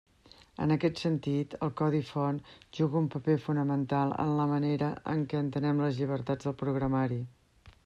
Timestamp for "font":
2.11-2.39